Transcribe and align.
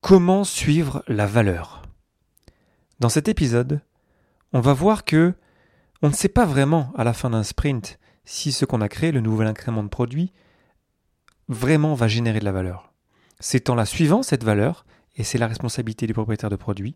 Comment 0.00 0.44
suivre 0.44 1.04
la 1.08 1.26
valeur? 1.26 1.82
Dans 3.00 3.10
cet 3.10 3.28
épisode, 3.28 3.82
on 4.54 4.60
va 4.60 4.72
voir 4.72 5.04
que 5.04 5.34
on 6.00 6.08
ne 6.08 6.14
sait 6.14 6.30
pas 6.30 6.46
vraiment 6.46 6.90
à 6.96 7.04
la 7.04 7.12
fin 7.12 7.28
d'un 7.28 7.42
sprint 7.42 7.98
si 8.24 8.50
ce 8.50 8.64
qu'on 8.64 8.80
a 8.80 8.88
créé, 8.88 9.12
le 9.12 9.20
nouvel 9.20 9.46
incrément 9.46 9.82
de 9.82 9.88
produit, 9.88 10.32
vraiment 11.48 11.94
va 11.94 12.08
générer 12.08 12.40
de 12.40 12.46
la 12.46 12.52
valeur. 12.52 12.94
C'est 13.40 13.68
en 13.68 13.74
la 13.74 13.84
suivant 13.84 14.22
cette 14.22 14.42
valeur, 14.42 14.86
et 15.16 15.22
c'est 15.22 15.38
la 15.38 15.46
responsabilité 15.46 16.06
du 16.06 16.14
propriétaire 16.14 16.50
de 16.50 16.56
produit, 16.56 16.94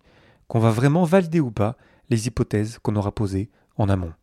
qu'on 0.49 0.61
va 0.61 0.71
vraiment 0.71 1.05
valider 1.05 1.41
ou 1.41 1.51
pas 1.51 1.77
les 2.09 2.27
hypothèses 2.27 2.79
qu'on 2.79 2.97
aura 2.97 3.13
posées 3.13 3.51
en 3.77 3.91
amont. 3.91 4.15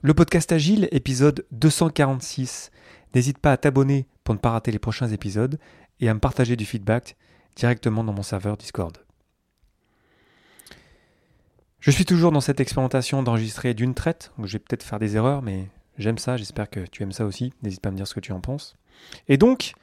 Le 0.00 0.14
podcast 0.14 0.52
Agile, 0.52 0.88
épisode 0.92 1.44
246. 1.50 2.70
N'hésite 3.16 3.38
pas 3.38 3.50
à 3.50 3.56
t'abonner 3.56 4.06
pour 4.22 4.34
ne 4.34 4.40
pas 4.40 4.50
rater 4.50 4.70
les 4.70 4.78
prochains 4.78 5.08
épisodes 5.08 5.58
et 6.00 6.08
à 6.08 6.14
me 6.14 6.20
partager 6.20 6.56
du 6.56 6.66
feedback 6.66 7.16
directement 7.54 8.04
dans 8.04 8.12
mon 8.12 8.22
serveur 8.22 8.56
Discord. 8.56 8.96
Je 11.80 11.90
suis 11.90 12.04
toujours 12.04 12.32
dans 12.32 12.40
cette 12.40 12.60
expérimentation 12.60 13.22
d'enregistrer 13.22 13.72
d'une 13.72 13.94
traite, 13.94 14.32
donc 14.36 14.46
je 14.46 14.54
vais 14.54 14.58
peut-être 14.58 14.82
faire 14.82 14.98
des 14.98 15.16
erreurs, 15.16 15.42
mais 15.42 15.68
j'aime 15.98 16.18
ça, 16.18 16.36
j'espère 16.36 16.68
que 16.68 16.80
tu 16.80 17.02
aimes 17.02 17.12
ça 17.12 17.24
aussi, 17.24 17.52
n'hésite 17.62 17.80
pas 17.80 17.90
à 17.90 17.92
me 17.92 17.96
dire 17.96 18.08
ce 18.08 18.14
que 18.14 18.20
tu 18.20 18.32
en 18.32 18.40
penses. 18.40 18.76
Et 19.28 19.36
donc, 19.36 19.74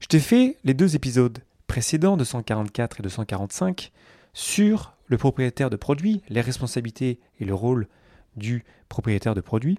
je 0.00 0.06
t'ai 0.06 0.20
fait 0.20 0.58
les 0.64 0.74
deux 0.74 0.96
épisodes 0.96 1.38
précédents, 1.66 2.16
244 2.16 3.00
et 3.00 3.02
245, 3.02 3.90
sur 4.32 4.94
le 5.06 5.18
propriétaire 5.18 5.70
de 5.70 5.76
produit, 5.76 6.22
les 6.28 6.40
responsabilités 6.40 7.18
et 7.40 7.44
le 7.44 7.54
rôle 7.54 7.88
du 8.36 8.64
propriétaire 8.88 9.34
de 9.34 9.40
produit. 9.40 9.78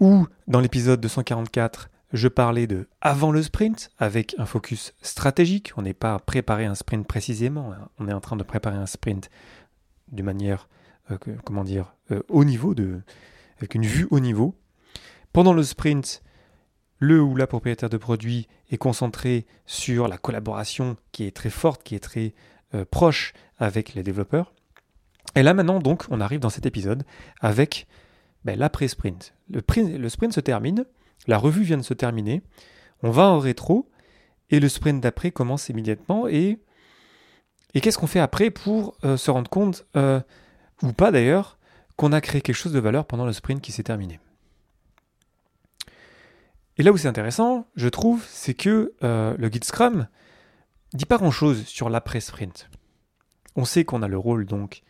Ou 0.00 0.26
dans 0.48 0.60
l'épisode 0.60 1.00
244, 1.00 1.90
je 2.12 2.28
parlais 2.28 2.66
de 2.66 2.88
avant 3.00 3.30
le 3.30 3.42
sprint 3.42 3.90
avec 3.98 4.34
un 4.38 4.46
focus 4.46 4.94
stratégique. 5.02 5.72
On 5.76 5.82
n'est 5.82 5.94
pas 5.94 6.14
à 6.14 6.18
préparer 6.18 6.66
un 6.66 6.74
sprint 6.74 7.06
précisément, 7.06 7.72
hein. 7.72 7.88
on 7.98 8.08
est 8.08 8.12
en 8.12 8.20
train 8.20 8.36
de 8.36 8.42
préparer 8.42 8.76
un 8.76 8.86
sprint 8.86 9.30
de 10.10 10.22
manière, 10.22 10.68
euh, 11.10 11.18
comment 11.44 11.64
dire, 11.64 11.94
euh, 12.10 12.22
haut 12.28 12.44
niveau, 12.44 12.74
de, 12.74 13.00
avec 13.58 13.74
une 13.74 13.86
vue 13.86 14.06
haut 14.10 14.20
niveau. 14.20 14.54
Pendant 15.32 15.54
le 15.54 15.62
sprint, 15.62 16.22
le 16.98 17.20
ou 17.20 17.34
la 17.34 17.46
propriétaire 17.46 17.88
de 17.88 17.96
produit 17.96 18.46
est 18.70 18.78
concentré 18.78 19.46
sur 19.66 20.06
la 20.06 20.18
collaboration 20.18 20.96
qui 21.10 21.24
est 21.24 21.34
très 21.34 21.50
forte, 21.50 21.82
qui 21.82 21.94
est 21.94 22.00
très 22.00 22.34
euh, 22.74 22.84
proche 22.84 23.32
avec 23.58 23.94
les 23.94 24.02
développeurs. 24.02 24.52
Et 25.34 25.42
là 25.42 25.54
maintenant, 25.54 25.78
donc, 25.78 26.04
on 26.10 26.20
arrive 26.20 26.40
dans 26.40 26.50
cet 26.50 26.66
épisode 26.66 27.04
avec 27.40 27.86
ben, 28.44 28.58
l'après-sprint. 28.58 29.34
Le, 29.50 30.08
sprint 30.08 30.32
se 30.32 30.40
termine, 30.40 30.84
la 31.26 31.38
revue 31.38 31.62
vient 31.62 31.76
de 31.76 31.82
se 31.82 31.94
terminer, 31.94 32.42
on 33.02 33.10
va 33.10 33.28
en 33.28 33.38
rétro, 33.38 33.88
et 34.50 34.60
le 34.60 34.68
sprint 34.68 35.00
d'après 35.00 35.30
commence 35.30 35.68
immédiatement. 35.68 36.28
Et, 36.28 36.58
et 37.74 37.80
qu'est-ce 37.80 37.98
qu'on 37.98 38.06
fait 38.06 38.20
après 38.20 38.50
pour 38.50 38.96
euh, 39.04 39.16
se 39.16 39.30
rendre 39.30 39.50
compte, 39.50 39.86
euh, 39.96 40.20
ou 40.82 40.92
pas 40.92 41.10
d'ailleurs, 41.10 41.58
qu'on 41.96 42.12
a 42.12 42.20
créé 42.20 42.40
quelque 42.40 42.56
chose 42.56 42.72
de 42.72 42.80
valeur 42.80 43.06
pendant 43.06 43.26
le 43.26 43.32
sprint 43.32 43.62
qui 43.62 43.72
s'est 43.72 43.82
terminé 43.82 44.20
Et 46.76 46.82
là 46.82 46.92
où 46.92 46.96
c'est 46.96 47.08
intéressant, 47.08 47.66
je 47.76 47.88
trouve, 47.88 48.24
c'est 48.28 48.54
que 48.54 48.92
euh, 49.02 49.34
le 49.38 49.48
guide 49.48 49.64
Scrum 49.64 50.06
dit 50.92 51.06
pas 51.06 51.18
grand-chose 51.18 51.64
sur 51.66 51.88
l'après-sprint. 51.88 52.68
On 53.56 53.64
sait 53.64 53.84
qu'on 53.84 54.02
a 54.02 54.08
le 54.08 54.18
rôle 54.18 54.44
donc 54.44 54.82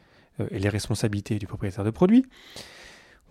et 0.50 0.58
les 0.58 0.70
responsabilités 0.70 1.38
du 1.38 1.46
propriétaire 1.46 1.84
de 1.84 1.90
produit. 1.90 2.26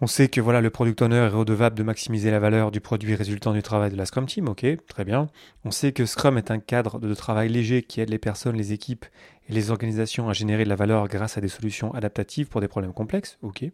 On 0.04 0.08
sait 0.08 0.30
que 0.30 0.42
voilà, 0.42 0.62
le 0.62 0.72
product 0.72 1.04
owner 1.04 1.18
est 1.18 1.28
redevable 1.28 1.78
de 1.78 1.84
maximiser 1.84 2.32
la 2.32 2.40
valeur 2.40 2.72
du 2.72 2.82
produit 2.82 3.14
résultant 3.14 3.54
du 3.54 3.62
travail 3.62 3.92
de 3.92 3.96
la 3.96 4.08
Scrum 4.08 4.26
Team, 4.26 4.50
ok, 4.50 4.66
très 4.88 5.06
bien. 5.06 5.28
On 5.64 5.70
sait 5.70 5.92
que 5.92 6.08
Scrum 6.08 6.40
est 6.40 6.50
un 6.50 6.58
cadre 6.58 6.98
de 6.98 7.14
travail 7.14 7.50
léger 7.50 7.84
qui 7.84 8.02
aide 8.02 8.10
les 8.10 8.18
personnes, 8.18 8.56
les 8.56 8.74
équipes 8.74 9.06
et 9.48 9.54
les 9.54 9.70
organisations 9.70 10.28
à 10.28 10.34
générer 10.34 10.64
de 10.64 10.70
la 10.70 10.76
valeur 10.76 11.08
grâce 11.08 11.38
à 11.38 11.42
des 11.42 11.50
solutions 11.50 11.94
adaptatives 11.94 12.48
pour 12.48 12.62
des 12.62 12.68
problèmes 12.68 12.94
complexes, 12.94 13.38
ok. 13.44 13.66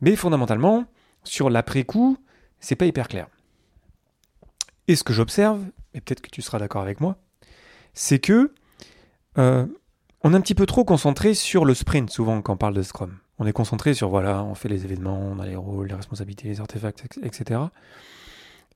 Mais 0.00 0.16
fondamentalement, 0.16 0.84
sur 1.22 1.48
l'après-coup, 1.48 2.18
c'est 2.58 2.74
pas 2.74 2.86
hyper 2.86 3.06
clair. 3.06 3.28
Et 4.88 4.96
ce 4.96 5.04
que 5.04 5.12
j'observe, 5.12 5.64
et 5.94 6.00
peut-être 6.00 6.22
que 6.22 6.30
tu 6.30 6.42
seras 6.42 6.58
d'accord 6.58 6.82
avec 6.82 7.00
moi, 7.00 7.18
c'est 7.92 8.18
que 8.18 8.52
euh, 9.38 9.64
on 10.22 10.32
est 10.32 10.36
un 10.36 10.40
petit 10.40 10.56
peu 10.56 10.66
trop 10.66 10.84
concentré 10.84 11.34
sur 11.34 11.64
le 11.64 11.74
sprint, 11.74 12.10
souvent, 12.10 12.42
quand 12.42 12.54
on 12.54 12.56
parle 12.56 12.74
de 12.74 12.82
Scrum. 12.82 13.16
On 13.44 13.46
est 13.46 13.52
concentré 13.52 13.92
sur, 13.92 14.08
voilà, 14.08 14.42
on 14.42 14.54
fait 14.54 14.70
les 14.70 14.86
événements, 14.86 15.20
on 15.20 15.38
a 15.38 15.44
les 15.44 15.54
rôles, 15.54 15.88
les 15.88 15.94
responsabilités, 15.94 16.48
les 16.48 16.62
artefacts, 16.62 17.04
etc. 17.22 17.60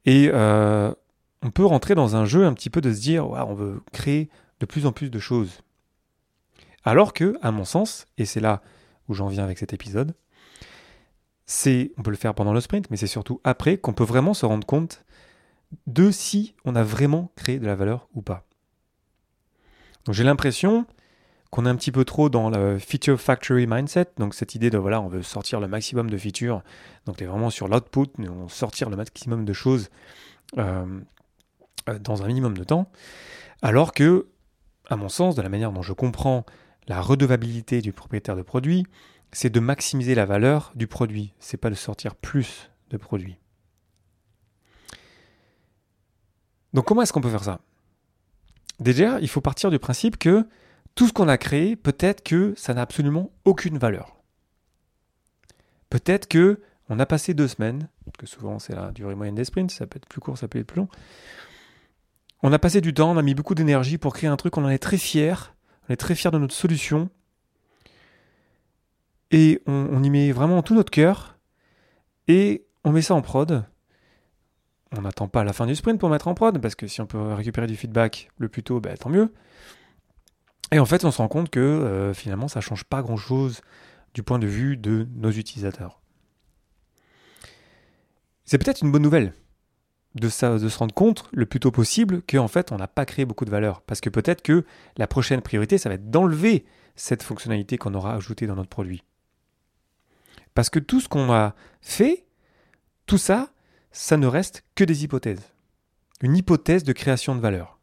Et 0.04 0.30
euh, 0.30 0.92
on 1.40 1.50
peut 1.50 1.64
rentrer 1.64 1.94
dans 1.94 2.16
un 2.16 2.26
jeu 2.26 2.44
un 2.44 2.52
petit 2.52 2.68
peu 2.68 2.82
de 2.82 2.92
se 2.92 3.00
dire, 3.00 3.30
on 3.30 3.54
veut 3.54 3.80
créer 3.92 4.28
de 4.60 4.66
plus 4.66 4.84
en 4.84 4.92
plus 4.92 5.08
de 5.08 5.18
choses. 5.18 5.62
Alors 6.84 7.14
que, 7.14 7.38
à 7.40 7.50
mon 7.50 7.64
sens, 7.64 8.04
et 8.18 8.26
c'est 8.26 8.40
là 8.40 8.60
où 9.08 9.14
j'en 9.14 9.28
viens 9.28 9.42
avec 9.42 9.56
cet 9.56 9.72
épisode, 9.72 10.14
c'est, 11.46 11.92
on 11.96 12.02
peut 12.02 12.10
le 12.10 12.18
faire 12.18 12.34
pendant 12.34 12.52
le 12.52 12.60
sprint, 12.60 12.90
mais 12.90 12.98
c'est 12.98 13.06
surtout 13.06 13.40
après 13.44 13.78
qu'on 13.78 13.94
peut 13.94 14.04
vraiment 14.04 14.34
se 14.34 14.44
rendre 14.44 14.66
compte 14.66 15.02
de 15.86 16.10
si 16.10 16.54
on 16.66 16.76
a 16.76 16.82
vraiment 16.82 17.32
créé 17.36 17.58
de 17.58 17.64
la 17.64 17.74
valeur 17.74 18.06
ou 18.12 18.20
pas. 18.20 18.44
J'ai 20.10 20.24
l'impression 20.24 20.84
qu'on 21.50 21.64
est 21.64 21.68
un 21.68 21.76
petit 21.76 21.92
peu 21.92 22.04
trop 22.04 22.28
dans 22.28 22.50
le 22.50 22.78
feature 22.78 23.20
factory 23.20 23.66
mindset, 23.66 24.08
donc 24.18 24.34
cette 24.34 24.54
idée 24.54 24.70
de 24.70 24.78
voilà, 24.78 25.00
on 25.00 25.08
veut 25.08 25.22
sortir 25.22 25.60
le 25.60 25.68
maximum 25.68 26.10
de 26.10 26.18
features, 26.18 26.62
donc 27.06 27.16
tu 27.16 27.24
es 27.24 27.26
vraiment 27.26 27.50
sur 27.50 27.68
l'output, 27.68 28.08
on 28.18 28.48
sortir 28.48 28.90
le 28.90 28.96
maximum 28.96 29.44
de 29.44 29.52
choses 29.52 29.88
euh, 30.58 31.00
euh, 31.88 31.98
dans 31.98 32.22
un 32.22 32.26
minimum 32.26 32.56
de 32.56 32.64
temps, 32.64 32.90
alors 33.62 33.92
que, 33.92 34.28
à 34.90 34.96
mon 34.96 35.08
sens, 35.08 35.36
de 35.36 35.42
la 35.42 35.48
manière 35.48 35.72
dont 35.72 35.82
je 35.82 35.94
comprends 35.94 36.44
la 36.86 37.00
redevabilité 37.00 37.80
du 37.80 37.92
propriétaire 37.92 38.36
de 38.36 38.42
produit, 38.42 38.84
c'est 39.32 39.50
de 39.50 39.60
maximiser 39.60 40.14
la 40.14 40.26
valeur 40.26 40.72
du 40.74 40.86
produit, 40.86 41.32
c'est 41.38 41.58
pas 41.58 41.70
de 41.70 41.74
sortir 41.74 42.14
plus 42.14 42.70
de 42.90 42.96
produits. 42.96 43.38
Donc 46.74 46.84
comment 46.84 47.02
est-ce 47.02 47.12
qu'on 47.12 47.20
peut 47.20 47.30
faire 47.30 47.44
ça? 47.44 47.60
Déjà, 48.80 49.18
il 49.20 49.28
faut 49.28 49.40
partir 49.40 49.70
du 49.70 49.78
principe 49.78 50.18
que 50.18 50.46
tout 50.98 51.06
ce 51.06 51.12
qu'on 51.12 51.28
a 51.28 51.38
créé, 51.38 51.76
peut-être 51.76 52.24
que 52.24 52.54
ça 52.56 52.74
n'a 52.74 52.82
absolument 52.82 53.30
aucune 53.44 53.78
valeur. 53.78 54.16
Peut-être 55.90 56.26
que 56.26 56.60
on 56.88 56.98
a 56.98 57.06
passé 57.06 57.34
deux 57.34 57.46
semaines, 57.46 57.88
que 58.18 58.26
souvent 58.26 58.58
c'est 58.58 58.74
la 58.74 58.90
durée 58.90 59.14
moyenne 59.14 59.36
des 59.36 59.44
sprints, 59.44 59.70
ça 59.70 59.86
peut 59.86 59.98
être 59.98 60.08
plus 60.08 60.20
court, 60.20 60.36
ça 60.36 60.48
peut 60.48 60.58
être 60.58 60.66
plus 60.66 60.78
long. 60.78 60.88
On 62.42 62.52
a 62.52 62.58
passé 62.58 62.80
du 62.80 62.92
temps, 62.92 63.12
on 63.12 63.16
a 63.16 63.22
mis 63.22 63.36
beaucoup 63.36 63.54
d'énergie 63.54 63.96
pour 63.96 64.12
créer 64.12 64.28
un 64.28 64.36
truc, 64.36 64.56
on 64.56 64.64
en 64.64 64.70
est 64.70 64.80
très 64.80 64.96
fier, 64.96 65.54
on 65.88 65.92
est 65.92 65.96
très 65.96 66.16
fier 66.16 66.32
de 66.32 66.38
notre 66.38 66.54
solution, 66.56 67.08
et 69.30 69.62
on, 69.66 70.02
y 70.02 70.10
met 70.10 70.32
vraiment 70.32 70.64
tout 70.64 70.74
notre 70.74 70.90
cœur, 70.90 71.38
et 72.26 72.66
on 72.82 72.90
met 72.90 73.02
ça 73.02 73.14
en 73.14 73.22
prod. 73.22 73.64
On 74.96 75.02
n'attend 75.02 75.28
pas 75.28 75.44
la 75.44 75.52
fin 75.52 75.66
du 75.66 75.76
sprint 75.76 76.00
pour 76.00 76.10
mettre 76.10 76.26
en 76.26 76.34
prod, 76.34 76.60
parce 76.60 76.74
que 76.74 76.88
si 76.88 77.00
on 77.00 77.06
peut 77.06 77.34
récupérer 77.34 77.68
du 77.68 77.76
feedback 77.76 78.30
le 78.38 78.48
plus 78.48 78.64
tôt, 78.64 78.80
ben, 78.80 78.98
tant 78.98 79.10
mieux. 79.10 79.32
Et 80.70 80.78
en 80.78 80.84
fait, 80.84 81.04
on 81.04 81.10
se 81.10 81.18
rend 81.18 81.28
compte 81.28 81.50
que 81.50 81.60
euh, 81.60 82.14
finalement, 82.14 82.48
ça 82.48 82.60
ne 82.60 82.62
change 82.62 82.84
pas 82.84 83.02
grand-chose 83.02 83.62
du 84.14 84.22
point 84.22 84.38
de 84.38 84.46
vue 84.46 84.76
de 84.76 85.06
nos 85.14 85.30
utilisateurs. 85.30 86.00
C'est 88.44 88.58
peut-être 88.58 88.82
une 88.82 88.92
bonne 88.92 89.02
nouvelle 89.02 89.34
de, 90.14 90.28
ça, 90.28 90.58
de 90.58 90.68
se 90.68 90.78
rendre 90.78 90.94
compte 90.94 91.28
le 91.32 91.46
plus 91.46 91.60
tôt 91.60 91.70
possible 91.70 92.22
qu'en 92.22 92.48
fait, 92.48 92.72
on 92.72 92.76
n'a 92.76 92.88
pas 92.88 93.04
créé 93.04 93.24
beaucoup 93.24 93.44
de 93.44 93.50
valeur. 93.50 93.82
Parce 93.82 94.00
que 94.00 94.10
peut-être 94.10 94.42
que 94.42 94.64
la 94.96 95.06
prochaine 95.06 95.42
priorité, 95.42 95.78
ça 95.78 95.88
va 95.88 95.96
être 95.96 96.10
d'enlever 96.10 96.64
cette 96.96 97.22
fonctionnalité 97.22 97.78
qu'on 97.78 97.94
aura 97.94 98.14
ajoutée 98.14 98.46
dans 98.46 98.56
notre 98.56 98.70
produit. 98.70 99.04
Parce 100.54 100.70
que 100.70 100.78
tout 100.78 101.00
ce 101.00 101.08
qu'on 101.08 101.32
a 101.32 101.54
fait, 101.80 102.24
tout 103.06 103.18
ça, 103.18 103.50
ça 103.92 104.16
ne 104.16 104.26
reste 104.26 104.64
que 104.74 104.84
des 104.84 105.04
hypothèses. 105.04 105.52
Une 106.20 106.36
hypothèse 106.36 106.84
de 106.84 106.92
création 106.92 107.36
de 107.36 107.40
valeur. 107.40 107.78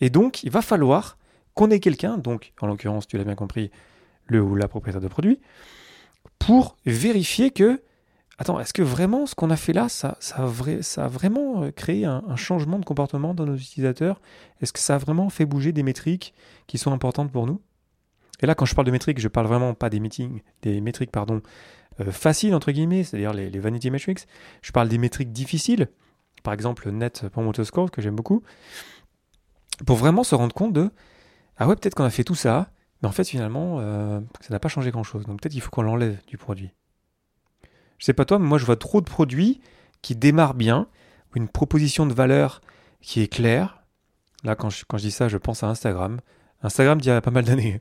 Et 0.00 0.10
donc, 0.10 0.42
il 0.42 0.50
va 0.50 0.62
falloir 0.62 1.16
qu'on 1.56 1.70
ait 1.70 1.80
quelqu'un, 1.80 2.18
donc 2.18 2.52
en 2.60 2.68
l'occurrence, 2.68 3.08
tu 3.08 3.16
l'as 3.18 3.24
bien 3.24 3.34
compris, 3.34 3.72
le 4.26 4.40
ou 4.42 4.54
la 4.54 4.68
propriétaire 4.68 5.00
de 5.00 5.08
produit, 5.08 5.40
pour 6.38 6.76
vérifier 6.84 7.50
que, 7.50 7.82
attends, 8.38 8.60
est-ce 8.60 8.74
que 8.74 8.82
vraiment 8.82 9.24
ce 9.24 9.34
qu'on 9.34 9.50
a 9.50 9.56
fait 9.56 9.72
là, 9.72 9.88
ça, 9.88 10.18
ça, 10.20 10.36
a, 10.36 10.46
vrai, 10.46 10.82
ça 10.82 11.06
a 11.06 11.08
vraiment 11.08 11.62
euh, 11.62 11.70
créé 11.70 12.04
un, 12.04 12.36
changement 12.36 12.78
de 12.78 12.84
comportement 12.84 13.32
dans 13.32 13.46
nos 13.46 13.56
utilisateurs? 13.56 14.20
Est-ce 14.60 14.72
que 14.72 14.78
ça 14.78 14.96
a 14.96 14.98
vraiment 14.98 15.30
fait 15.30 15.46
bouger 15.46 15.72
des 15.72 15.82
métriques 15.82 16.34
qui 16.66 16.76
sont 16.76 16.92
importantes 16.92 17.32
pour 17.32 17.46
nous? 17.46 17.60
Et 18.40 18.46
là, 18.46 18.54
quand 18.54 18.66
je 18.66 18.74
parle 18.74 18.86
de 18.86 18.92
métriques, 18.92 19.18
je 19.18 19.28
parle 19.28 19.46
vraiment 19.46 19.72
pas 19.72 19.88
des 19.88 19.98
meetings, 19.98 20.42
des 20.60 20.82
métriques, 20.82 21.10
pardon, 21.10 21.40
euh, 22.00 22.12
faciles 22.12 22.54
entre 22.54 22.70
guillemets, 22.70 23.02
c'est-à-dire 23.02 23.32
les, 23.32 23.48
les, 23.48 23.58
vanity 23.60 23.90
metrics. 23.90 24.26
Je 24.60 24.72
parle 24.72 24.90
des 24.90 24.98
métriques 24.98 25.32
difficiles, 25.32 25.88
par 26.42 26.52
exemple 26.52 26.90
Net 26.90 27.30
Promoter 27.30 27.64
Score 27.64 27.90
que 27.90 28.02
j'aime 28.02 28.16
beaucoup, 28.16 28.42
pour 29.86 29.96
vraiment 29.96 30.22
se 30.22 30.34
rendre 30.34 30.54
compte 30.54 30.74
de 30.74 30.90
ah 31.56 31.66
ouais, 31.66 31.76
peut-être 31.76 31.94
qu'on 31.94 32.04
a 32.04 32.10
fait 32.10 32.24
tout 32.24 32.34
ça, 32.34 32.70
mais 33.02 33.08
en 33.08 33.12
fait 33.12 33.24
finalement, 33.24 33.78
euh, 33.80 34.20
ça 34.40 34.52
n'a 34.52 34.60
pas 34.60 34.68
changé 34.68 34.90
grand-chose. 34.90 35.24
Donc 35.24 35.40
peut-être 35.40 35.52
qu'il 35.52 35.62
faut 35.62 35.70
qu'on 35.70 35.82
l'enlève 35.82 36.18
du 36.26 36.36
produit. 36.36 36.70
Je 37.98 38.04
sais 38.04 38.12
pas 38.12 38.24
toi, 38.24 38.38
mais 38.38 38.46
moi 38.46 38.58
je 38.58 38.66
vois 38.66 38.76
trop 38.76 39.00
de 39.00 39.06
produits 39.06 39.60
qui 40.02 40.14
démarrent 40.14 40.54
bien, 40.54 40.86
une 41.34 41.48
proposition 41.48 42.06
de 42.06 42.14
valeur 42.14 42.62
qui 43.00 43.20
est 43.20 43.28
claire, 43.28 43.86
Là, 44.46 44.54
quand 44.54 44.70
je, 44.70 44.84
dis 44.98 45.10
ça, 45.10 45.28
je 45.28 45.38
pense 45.38 45.64
à 45.64 45.68
Instagram. 45.68 46.20
Instagram 46.62 47.00
d'il 47.00 47.08
y 47.08 47.10
a 47.10 47.20
pas 47.20 47.32
mal 47.32 47.44
d'années. 47.44 47.80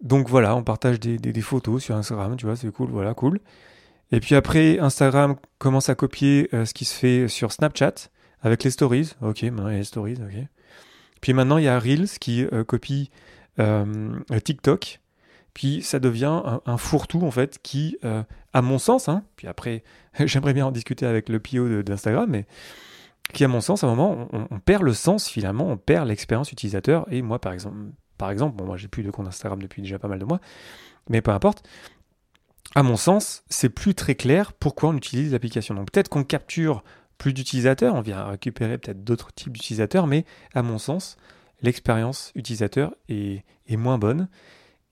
Donc 0.00 0.28
voilà, 0.28 0.56
on 0.56 0.62
partage 0.62 0.98
des, 1.00 1.40
photos 1.40 1.82
sur 1.82 1.94
Instagram, 1.96 2.36
tu 2.36 2.46
vois, 2.46 2.56
c'est 2.56 2.70
cool, 2.70 2.90
voilà, 2.90 3.14
cool. 3.14 3.40
Et 4.10 4.20
puis 4.20 4.34
après, 4.34 4.78
Instagram 4.78 5.36
commence 5.58 5.88
à 5.88 5.94
copier 5.94 6.48
euh, 6.54 6.64
ce 6.64 6.74
qui 6.74 6.84
se 6.84 6.94
fait 6.94 7.28
sur 7.28 7.52
Snapchat 7.52 7.94
avec 8.40 8.64
les 8.64 8.70
stories. 8.70 9.12
Ok, 9.22 9.44
a 9.44 9.70
les 9.70 9.84
stories, 9.84 10.14
ok. 10.14 10.46
Puis 11.24 11.32
maintenant, 11.32 11.56
il 11.56 11.64
y 11.64 11.68
a 11.68 11.78
Reels 11.78 12.18
qui 12.20 12.44
euh, 12.52 12.64
copie 12.64 13.10
euh, 13.58 14.20
TikTok. 14.44 15.00
Puis 15.54 15.80
ça 15.80 15.98
devient 15.98 16.42
un, 16.66 16.76
fourre-tout, 16.76 17.22
en 17.22 17.30
fait, 17.30 17.60
qui, 17.62 17.96
à 18.52 18.60
mon 18.60 18.78
sens, 18.78 19.08
hein, 19.08 19.24
puis 19.36 19.46
après, 19.46 19.84
j'aimerais 20.18 20.52
bien 20.52 20.66
en 20.66 20.70
discuter 20.70 21.06
avec 21.06 21.30
le 21.30 21.40
PO 21.40 21.82
d'Instagram, 21.82 22.28
mais 22.28 22.44
qui, 23.32 23.42
à 23.42 23.48
mon 23.48 23.62
sens, 23.62 23.84
à 23.84 23.86
un 23.86 23.94
moment, 23.94 24.28
on, 24.32 24.58
perd 24.58 24.82
le 24.82 24.92
sens 24.92 25.26
finalement, 25.26 25.66
on 25.70 25.78
perd 25.78 26.08
l'expérience 26.08 26.52
utilisateur. 26.52 27.06
Et 27.10 27.22
moi, 27.22 27.40
par 27.40 27.54
exemple, 27.54 27.78
par 28.18 28.30
exemple 28.30 28.56
bon, 28.56 28.66
moi 28.66 28.76
j'ai 28.76 28.88
plus 28.88 29.02
de 29.02 29.10
compte 29.10 29.26
Instagram 29.26 29.62
depuis 29.62 29.80
déjà 29.80 29.98
pas 29.98 30.08
mal 30.08 30.18
de 30.18 30.26
mois, 30.26 30.40
mais 31.08 31.22
peu 31.22 31.30
importe. 31.30 31.66
À 32.74 32.82
mon 32.82 32.96
sens, 32.96 33.44
c'est 33.48 33.70
plus 33.70 33.94
très 33.94 34.14
clair 34.14 34.52
pourquoi 34.52 34.90
on 34.90 34.96
utilise 34.96 35.32
l'application. 35.32 35.74
Donc 35.74 35.90
peut-être 35.90 36.10
qu'on 36.10 36.24
capture 36.24 36.84
plus 37.18 37.32
d'utilisateurs, 37.32 37.94
on 37.94 38.00
vient 38.00 38.24
récupérer 38.24 38.78
peut-être 38.78 39.04
d'autres 39.04 39.32
types 39.32 39.52
d'utilisateurs, 39.52 40.06
mais 40.06 40.24
à 40.54 40.62
mon 40.62 40.78
sens, 40.78 41.16
l'expérience 41.62 42.32
utilisateur 42.34 42.94
est, 43.08 43.44
moins 43.70 43.98
bonne. 43.98 44.28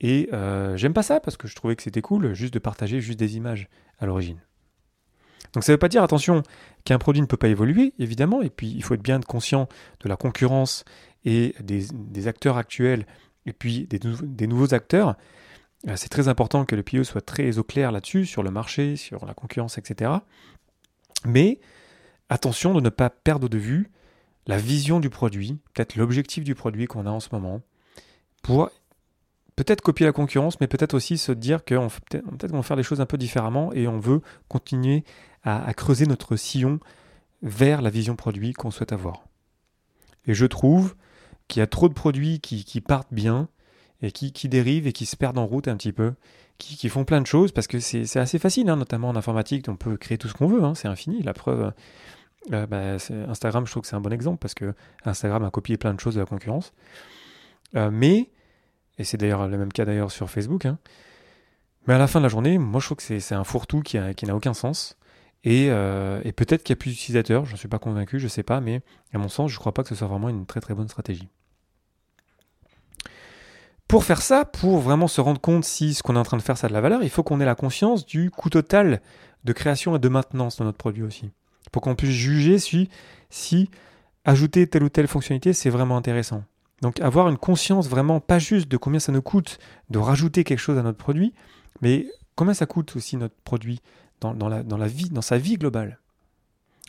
Et 0.01 0.29
euh, 0.33 0.77
j'aime 0.77 0.95
pas 0.95 1.03
ça 1.03 1.21
parce 1.21 1.37
que 1.37 1.47
je 1.47 1.55
trouvais 1.55 1.77
que 1.77 1.83
c'était 1.83 2.03
cool 2.03 2.35
juste 2.35 2.55
de 2.55 2.59
partager 2.59 3.01
juste 3.01 3.19
des 3.19 3.37
images 3.37 3.69
à 3.99 4.07
l'origine. 4.07 4.41
Donc 5.53 5.65
ça 5.65 5.73
ne 5.73 5.75
veut 5.75 5.79
pas 5.79 5.89
dire, 5.89 6.03
attention, 6.03 6.43
qu'un 6.85 6.99
produit 6.99 7.21
ne 7.21 7.27
peut 7.27 7.37
pas 7.37 7.49
évoluer, 7.49 7.93
évidemment, 7.99 8.43
et 8.43 8.51
puis 8.51 8.69
il 8.69 8.83
faut 8.83 8.95
être 8.95 9.03
bien 9.03 9.21
conscient 9.21 9.69
de 10.01 10.09
la 10.09 10.17
concurrence 10.17 10.85
et 11.25 11.55
des, 11.61 12.27
acteurs 12.27 12.57
actuels, 12.57 13.07
et 13.47 13.53
puis 13.53 13.87
des, 13.87 14.47
nouveaux 14.47 14.75
acteurs. 14.75 15.17
Euh, 15.89 15.95
c'est 15.97 16.09
très 16.09 16.29
important 16.29 16.65
que 16.65 16.75
le 16.75 16.83
PO 16.83 17.05
soit 17.05 17.21
très 17.21 17.59
au 17.59 17.65
clair 17.65 17.93
là-dessus, 17.93 18.25
sur 18.25 18.43
le 18.43 18.51
marché, 18.51 18.97
sur 18.97 19.27
la 19.27 19.35
concurrence, 19.35 19.79
etc. 19.79 20.11
Mais 21.27 21.61
attention 22.32 22.73
de 22.73 22.81
ne 22.81 22.88
pas 22.88 23.11
perdre 23.11 23.49
de 23.49 23.58
vue 23.58 23.90
la 24.46 24.56
vision 24.56 25.00
du 25.00 25.11
produit, 25.11 25.58
peut-être 25.75 25.96
l'objectif 25.96 26.44
du 26.44 26.55
produit 26.55 26.87
qu'on 26.87 27.06
a 27.06 27.11
en 27.11 27.20
ce 27.20 27.29
moment, 27.32 27.61
pour 28.43 28.70
peut-être 29.55 29.82
copier 29.82 30.06
la 30.06 30.12
concurrence, 30.12 30.58
mais 30.61 30.67
peut-être 30.67 30.94
aussi 30.94 31.19
se 31.19 31.31
dire 31.31 31.64
qu'on 31.64 31.88
peut-être 31.88 32.50
qu'on 32.50 32.56
va 32.56 32.62
faire 32.62 32.76
les 32.76 32.82
choses 32.82 33.00
un 33.00 33.06
peu 33.06 33.19
différemment 33.19 33.73
et 33.73 33.87
on 33.87 33.99
veut 33.99 34.23
continuer 34.49 35.05
à, 35.44 35.73
creuser 35.75 36.06
notre 36.06 36.37
sillon 36.37 36.81
vers 37.43 37.82
la 37.82 37.90
vision 37.90 38.17
produit 38.17 38.52
qu'on 38.52 38.70
souhaite 38.70 38.93
avoir. 38.93 39.25
Et 40.26 40.34
je 40.34 40.46
trouve 40.46 40.94
qu'il 41.49 41.61
y 41.61 41.62
a 41.62 41.67
trop 41.67 41.88
de 41.88 41.94
produits 41.94 42.40
qui, 42.40 42.81
partent 42.81 43.12
bien 43.12 43.49
et 44.00 44.11
qui, 44.11 44.49
dérivent 44.49 44.87
et 44.87 44.93
qui 44.93 45.05
se 45.05 45.17
perdent 45.17 45.38
en 45.38 45.46
route 45.46 45.69
un 45.69 45.76
petit 45.76 45.93
peu, 45.93 46.14
qui, 46.58 46.88
font 46.88 47.05
plein 47.05 47.20
de 47.20 47.26
choses 47.26 47.52
parce 47.52 47.67
que 47.67 47.79
c'est 47.79 48.17
assez 48.17 48.38
facile, 48.38 48.70
hein, 48.70 48.76
notamment 48.76 49.11
en 49.11 49.17
informatique, 49.17 49.69
on 49.69 49.76
peut 49.76 49.96
créer 49.96 50.17
tout 50.17 50.29
ce 50.29 50.34
qu'on 50.34 50.46
veut, 50.46 50.64
hein, 50.64 50.75
c'est 50.75 50.88
infini. 50.88 51.23
La 51.23 51.34
preuve, 51.34 51.73
euh, 52.53 52.67
bah, 52.67 52.97
Instagram, 53.29 53.67
je 53.67 53.71
trouve 53.71 53.83
que 53.83 53.89
c'est 53.89 53.97
un 53.97 54.00
bon 54.00 54.12
exemple 54.12 54.39
parce 54.39 54.55
que 54.55 54.75
Instagram 55.05 55.44
a 55.44 55.50
copié 55.50 55.77
plein 55.77 55.94
de 55.94 56.00
choses 56.00 56.15
de 56.15 56.21
la 56.21 56.27
concurrence. 56.27 56.73
Euh, 57.77 57.91
mais, 57.93 58.31
et 58.99 59.05
c'est 59.05 59.17
d'ailleurs 59.17 59.47
le 59.47 59.56
même 59.56 59.73
cas 59.73 59.85
d'ailleurs 59.85 60.11
sur 60.11 60.29
Facebook, 60.29 60.67
hein, 60.67 60.79
mais 61.87 61.94
à 61.94 61.99
la 61.99 62.06
fin 62.06 62.21
de 62.21 62.25
la 62.25 62.29
journée, 62.29 62.59
moi 62.59 62.81
je 62.81 62.87
trouve 62.87 62.99
que 62.99 63.19
c'est 63.19 63.35
un 63.35 63.44
fourre-tout 63.44 63.83
qui 63.83 63.97
n'a 63.99 64.37
aucun 64.37 64.55
sens. 64.55 64.97
Euh, 65.47 66.21
et, 66.25 66.33
peut-être 66.33 66.62
qu'il 66.62 66.73
y 66.75 66.79
a 66.79 66.81
plus 66.81 66.91
d'utilisateurs, 66.91 67.44
je 67.44 67.53
ne 67.53 67.56
suis 67.56 67.69
pas 67.69 67.79
convaincu, 67.79 68.19
je 68.19 68.25
ne 68.25 68.29
sais 68.29 68.43
pas, 68.43 68.61
mais 68.61 68.83
à 69.12 69.19
mon 69.19 69.29
sens, 69.29 69.50
je 69.50 69.56
ne 69.56 69.61
crois 69.61 69.75
pas 69.75 69.83
que 69.83 69.89
ce 69.89 69.94
soit 69.94 70.06
vraiment 70.06 70.29
une 70.29 70.47
très 70.47 70.61
très 70.61 70.75
bonne 70.75 70.89
stratégie. 70.89 71.29
Pour 73.89 74.05
faire 74.05 74.23
ça, 74.23 74.44
pour 74.44 74.79
vraiment 74.79 75.09
se 75.09 75.21
rendre 75.21 75.41
compte 75.41 75.65
si 75.65 75.94
ce 75.94 76.03
qu'on 76.03 76.17
est 76.17 76.19
en 76.19 76.25
train 76.25 76.37
de 76.37 76.43
faire 76.43 76.56
ça 76.56 76.67
a 76.67 76.69
de 76.69 76.75
la 76.75 76.81
valeur, 76.81 77.03
il 77.03 77.11
faut 77.11 77.23
qu'on 77.23 77.41
ait 77.41 77.44
la 77.44 77.55
conscience 77.55 78.06
du 78.06 78.31
coût 78.31 78.49
total 78.49 79.03
de 79.44 79.53
création 79.53 79.97
et 79.97 79.99
de 79.99 80.09
maintenance 80.09 80.56
de 80.59 80.65
notre 80.65 80.79
produit 80.79 81.03
aussi. 81.03 81.31
Pour 81.73 81.83
qu'on 81.83 81.97
puisse 81.97 82.11
juger 82.11 82.59
si, 82.59 83.71
ajouter 84.25 84.67
telle 84.67 84.85
ou 84.85 84.89
telle 84.89 85.09
fonctionnalité, 85.09 85.53
c'est 85.53 85.71
vraiment 85.71 85.97
intéressant. 85.97 86.45
Donc 86.83 87.01
avoir 87.01 87.29
une 87.29 87.39
conscience 87.39 87.89
vraiment 87.89 88.21
pas 88.21 88.39
juste 88.39 88.69
de 88.69 88.77
combien 88.77 89.01
ça 89.01 89.13
nous 89.13 89.23
coûte 89.23 89.59
de 89.91 89.99
rajouter 89.99 90.45
quelque 90.45 90.59
chose 90.59 90.79
à 90.79 90.83
notre 90.83 90.99
produit, 90.99 91.33
mais 91.81 92.07
combien 92.37 92.55
ça 92.55 92.67
coûte 92.67 92.95
aussi 92.97 93.17
notre 93.17 93.35
produit 93.45 93.81
dans, 94.21 95.23
sa 95.23 95.39
vie 95.39 95.57
globale. 95.57 95.99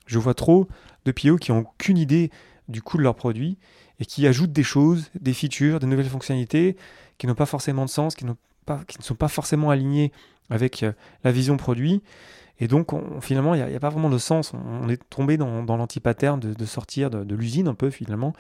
Je 0.06 0.20
vois 0.20 0.34
trop 0.34 0.68
de 1.06 1.12
PO 1.12 1.38
qui 1.38 1.52
n'ont 1.52 1.60
aucune 1.60 1.98
idée 1.98 2.30
du 2.68 2.82
coût 2.82 2.98
de 2.98 3.04
leur 3.04 3.16
produit 3.16 3.58
et 4.00 4.06
qui 4.06 4.28
ajoutent 4.28 4.52
des 4.52 4.64
choses, 4.64 5.10
des 5.20 5.34
features, 5.34 5.80
des 5.80 5.88
nouvelles 5.88 6.10
fonctionnalités 6.10 6.76
qui 7.18 7.28
n'ont 7.28 7.36
pas 7.36 7.46
forcément 7.46 7.86
de 7.86 7.90
sens, 7.90 8.16
qui, 8.16 8.26
ne 8.26 8.34
sont 9.00 9.16
pas 9.16 9.28
forcément 9.28 9.70
alignées 9.70 10.12
avec 10.50 10.84
euh, 10.84 10.92
la 11.24 11.32
vision 11.32 11.58
produit. 11.58 12.02
Et 12.64 12.70
donc, 12.70 12.92
finalement, 13.20 13.56
il 13.56 13.66
n'y 13.66 13.76
a, 13.76 13.80
pas 13.82 13.90
vraiment 13.90 14.10
de 14.10 14.18
sens. 14.18 14.54
On, 14.54 14.88
est 14.88 15.02
tombé 15.10 15.36
dans, 15.36 15.64
dans 15.64 15.76
l'anti-pattern 15.76 16.40
de, 16.40 16.66
sortir 16.66 17.10
de, 17.10 17.36
l'usine 17.36 17.68
un 17.68 17.74
peu, 17.74 17.90
finalement, 17.90 18.32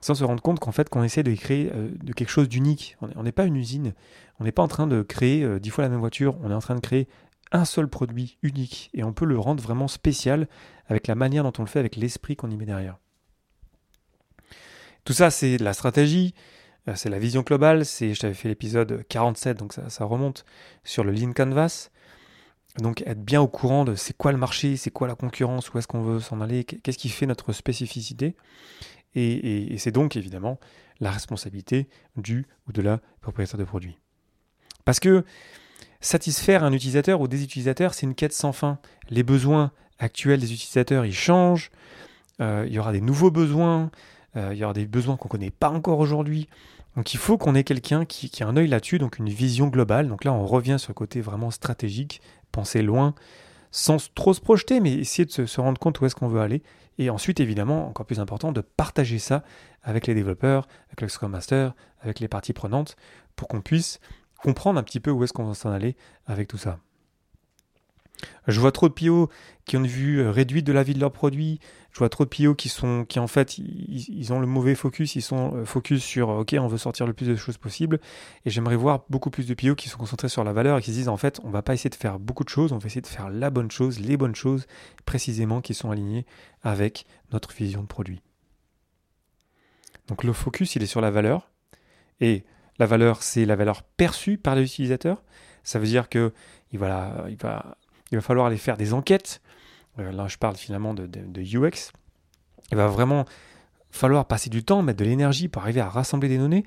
sans 0.00 0.14
se 0.14 0.24
rendre 0.24 0.40
compte 0.40 0.60
qu'en 0.60 0.72
fait, 0.72 0.88
qu'on 0.88 1.02
essaie 1.02 1.22
de 1.22 1.34
créer 1.34 1.70
euh, 1.74 1.90
de 2.02 2.14
quelque 2.14 2.30
chose 2.30 2.48
d'unique. 2.48 2.96
On 3.16 3.22
n'est 3.22 3.32
pas 3.32 3.44
une 3.44 3.56
usine. 3.56 3.92
On 4.40 4.44
n'est 4.44 4.52
pas 4.52 4.62
en 4.62 4.68
train 4.68 4.86
de 4.86 5.02
créer 5.02 5.42
euh, 5.42 5.60
dix 5.60 5.68
fois 5.68 5.84
la 5.84 5.90
même 5.90 6.00
voiture. 6.00 6.38
On 6.42 6.50
est 6.50 6.54
en 6.54 6.60
train 6.60 6.74
de 6.74 6.80
créer 6.80 7.06
un 7.52 7.66
seul 7.66 7.86
produit 7.86 8.38
unique 8.42 8.88
et 8.94 9.04
on 9.04 9.12
peut 9.12 9.26
le 9.26 9.38
rendre 9.38 9.62
vraiment 9.62 9.88
spécial 9.88 10.48
avec 10.88 11.06
la 11.06 11.14
manière 11.14 11.42
dont 11.42 11.52
on 11.58 11.62
le 11.62 11.68
fait, 11.68 11.80
avec 11.80 11.96
l'esprit 11.96 12.34
qu'on 12.34 12.50
y 12.50 12.56
met 12.56 12.64
derrière. 12.64 12.96
Tout 15.04 15.12
ça, 15.12 15.30
c'est 15.30 15.58
la 15.58 15.74
stratégie, 15.74 16.32
euh, 16.88 16.94
c'est 16.96 17.10
la 17.10 17.18
vision 17.18 17.42
globale, 17.42 17.84
je 17.84 18.18
t'avais 18.18 18.32
fait 18.32 18.48
l'épisode 18.48 19.04
47, 19.10 19.58
donc 19.58 19.74
ça, 19.74 20.04
remonte 20.06 20.46
sur 20.82 21.04
le 21.04 21.12
Lean 21.12 21.34
Canvas. 21.34 21.90
Donc 22.78 23.02
être 23.06 23.24
bien 23.24 23.40
au 23.40 23.48
courant 23.48 23.84
de 23.84 23.94
c'est 23.94 24.16
quoi 24.16 24.32
le 24.32 24.38
marché, 24.38 24.76
c'est 24.76 24.90
quoi 24.90 25.08
la 25.08 25.14
concurrence, 25.14 25.72
où 25.72 25.78
est-ce 25.78 25.88
qu'on 25.88 26.02
veut 26.02 26.20
s'en 26.20 26.40
aller, 26.40 26.64
qu'est-ce 26.64 26.98
qui 26.98 27.08
fait 27.08 27.26
notre 27.26 27.52
spécificité. 27.52 28.36
et 29.14 29.76
c'est 29.78 29.92
donc 29.92 30.16
évidemment 30.16 30.58
la 31.00 31.10
responsabilité 31.10 31.88
du 32.16 32.46
ou 32.68 32.72
de 32.72 32.82
la 32.82 33.00
propriétaire 33.20 33.58
de 33.58 33.64
produit. 33.64 33.98
Parce 34.84 35.00
que 35.00 35.24
satisfaire 36.00 36.64
un 36.64 36.72
utilisateur 36.72 37.20
ou 37.20 37.28
des 37.28 37.42
utilisateurs, 37.42 37.94
c'est 37.94 38.06
une 38.06 38.14
quête 38.14 38.32
sans 38.32 38.52
fin. 38.52 38.78
Les 39.10 39.22
besoins 39.22 39.72
actuels 39.98 40.40
des 40.40 40.52
utilisateurs, 40.52 41.04
ils 41.04 41.14
changent. 41.14 41.70
Euh, 42.40 42.64
il 42.66 42.72
y 42.72 42.78
aura 42.78 42.92
des 42.92 43.00
nouveaux 43.00 43.30
besoins. 43.30 43.90
Euh, 44.36 44.50
il 44.52 44.58
y 44.58 44.64
aura 44.64 44.74
des 44.74 44.86
besoins 44.86 45.16
qu'on 45.16 45.28
ne 45.28 45.30
connaît 45.30 45.50
pas 45.50 45.70
encore 45.70 45.98
aujourd'hui. 45.98 46.48
Donc 46.96 47.12
il 47.12 47.18
faut 47.18 47.36
qu'on 47.36 47.54
ait 47.54 47.64
quelqu'un 47.64 48.06
qui, 48.06 48.42
a 48.42 48.46
un 48.46 48.56
œil 48.56 48.68
là-dessus, 48.68 48.98
donc 48.98 49.18
une 49.18 49.28
vision 49.28 49.68
globale. 49.68 50.08
Donc 50.08 50.24
là, 50.24 50.32
on 50.32 50.46
revient 50.46 50.76
sur 50.78 50.90
le 50.90 50.94
côté 50.94 51.20
vraiment 51.20 51.50
stratégique, 51.50 52.22
penser 52.52 52.82
loin, 52.82 53.14
sans 53.70 54.12
trop 54.14 54.32
se 54.32 54.40
projeter, 54.40 54.80
mais 54.80 54.94
essayer 54.94 55.26
de 55.26 55.30
se, 55.30 55.44
se 55.44 55.60
rendre 55.60 55.78
compte 55.78 56.00
où 56.00 56.06
est-ce 56.06 56.14
qu'on 56.14 56.28
veut 56.28 56.40
aller. 56.40 56.62
Et 56.98 57.10
ensuite, 57.10 57.40
évidemment, 57.40 57.86
encore 57.86 58.06
plus 58.06 58.20
important, 58.20 58.50
de 58.50 58.62
partager 58.62 59.18
ça 59.18 59.44
avec 59.82 60.06
les 60.06 60.14
développeurs, 60.14 60.66
avec 60.88 61.02
le 61.02 61.08
Scrum 61.08 61.30
Master, 61.30 61.74
avec 62.00 62.20
les 62.20 62.28
parties 62.28 62.54
prenantes, 62.54 62.96
pour 63.36 63.48
qu'on 63.48 63.60
puisse 63.60 64.00
comprendre 64.38 64.80
un 64.80 64.82
petit 64.82 65.00
peu 65.00 65.10
où 65.10 65.22
est-ce 65.22 65.34
qu'on 65.34 65.44
va 65.44 65.54
s'en 65.54 65.70
aller 65.70 65.96
avec 66.26 66.48
tout 66.48 66.58
ça. 66.58 66.78
Je 68.46 68.60
vois 68.60 68.72
trop 68.72 68.88
de 68.88 68.94
PO 68.94 69.28
qui 69.64 69.76
ont 69.76 69.80
une 69.80 69.86
vue 69.86 70.20
euh, 70.20 70.30
réduite 70.30 70.66
de 70.66 70.72
la 70.72 70.82
vie 70.82 70.94
de 70.94 71.00
leurs 71.00 71.12
produits. 71.12 71.58
Je 71.92 71.98
vois 71.98 72.08
trop 72.08 72.24
de 72.24 72.30
PO 72.30 72.54
qui 72.54 72.68
sont, 72.68 73.04
qui 73.04 73.18
en 73.18 73.26
fait, 73.26 73.58
ils, 73.58 74.32
ont 74.32 74.38
le 74.38 74.46
mauvais 74.46 74.74
focus. 74.74 75.16
Ils 75.16 75.22
sont 75.22 75.54
euh, 75.54 75.64
focus 75.64 76.02
sur, 76.02 76.28
ok, 76.28 76.54
on 76.58 76.68
veut 76.68 76.78
sortir 76.78 77.06
le 77.06 77.12
plus 77.12 77.26
de 77.26 77.36
choses 77.36 77.58
possible. 77.58 78.00
Et 78.44 78.50
j'aimerais 78.50 78.76
voir 78.76 79.04
beaucoup 79.10 79.30
plus 79.30 79.46
de 79.46 79.54
PO 79.54 79.74
qui 79.74 79.88
sont 79.88 79.98
concentrés 79.98 80.28
sur 80.28 80.44
la 80.44 80.52
valeur 80.52 80.78
et 80.78 80.82
qui 80.82 80.92
se 80.92 80.96
disent, 80.96 81.08
en 81.08 81.16
fait, 81.16 81.40
on 81.42 81.50
va 81.50 81.62
pas 81.62 81.74
essayer 81.74 81.90
de 81.90 81.96
faire 81.96 82.18
beaucoup 82.18 82.44
de 82.44 82.48
choses. 82.48 82.72
On 82.72 82.78
va 82.78 82.86
essayer 82.86 83.00
de 83.00 83.06
faire 83.06 83.28
la 83.28 83.50
bonne 83.50 83.70
chose, 83.70 83.98
les 83.98 84.16
bonnes 84.16 84.36
choses, 84.36 84.66
précisément, 85.04 85.60
qui 85.60 85.74
sont 85.74 85.90
alignées 85.90 86.26
avec 86.62 87.06
notre 87.32 87.52
vision 87.52 87.82
de 87.82 87.88
produit. 87.88 88.22
Donc 90.06 90.22
le 90.22 90.32
focus, 90.32 90.76
il 90.76 90.82
est 90.82 90.86
sur 90.86 91.00
la 91.00 91.10
valeur. 91.10 91.50
Et 92.20 92.44
la 92.78 92.86
valeur, 92.86 93.22
c'est 93.22 93.44
la 93.44 93.56
valeur 93.56 93.82
perçue 93.82 94.38
par 94.38 94.54
l'utilisateur. 94.54 95.22
Ça 95.64 95.78
veut 95.78 95.86
dire 95.86 96.08
que 96.08 96.32
il 96.72 96.78
va, 96.78 97.26
il 97.28 97.36
va, 97.36 97.76
il 98.12 98.16
va 98.16 98.22
falloir 98.22 98.46
aller 98.46 98.56
faire 98.56 98.76
des 98.76 98.92
enquêtes. 98.92 99.40
Euh, 99.98 100.12
là, 100.12 100.28
je 100.28 100.36
parle 100.36 100.56
finalement 100.56 100.94
de, 100.94 101.08
UX. 101.36 101.92
Il 102.70 102.76
va 102.76 102.88
vraiment 102.88 103.24
falloir 103.90 104.26
passer 104.26 104.50
du 104.50 104.64
temps, 104.64 104.82
mettre 104.82 104.98
de 104.98 105.04
l'énergie 105.04 105.48
pour 105.48 105.62
arriver 105.62 105.80
à 105.80 105.88
rassembler 105.88 106.28
des 106.28 106.38
données. 106.38 106.64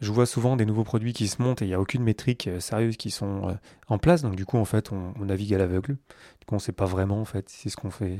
Je 0.00 0.12
vois 0.12 0.26
souvent 0.26 0.56
des 0.56 0.66
nouveaux 0.66 0.84
produits 0.84 1.14
qui 1.14 1.26
se 1.26 1.40
montent 1.40 1.62
et 1.62 1.64
il 1.64 1.68
n'y 1.68 1.74
a 1.74 1.80
aucune 1.80 2.02
métrique 2.02 2.48
euh, 2.48 2.60
sérieuse 2.60 2.98
qui 2.98 3.10
sont 3.10 3.48
euh, 3.48 3.54
en 3.88 3.98
place. 3.98 4.20
Donc 4.20 4.36
du 4.36 4.44
coup, 4.44 4.58
en 4.58 4.66
fait, 4.66 4.92
on, 4.92 5.24
navigue 5.24 5.54
à 5.54 5.58
l'aveugle. 5.58 5.94
Du 5.94 6.46
coup, 6.46 6.52
on 6.52 6.56
ne 6.56 6.60
sait 6.60 6.72
pas 6.72 6.84
vraiment 6.84 7.20
en 7.20 7.24
fait 7.24 7.48
si 7.48 7.70
ce 7.70 7.76
qu'on 7.76 7.90
fait, 7.90 8.18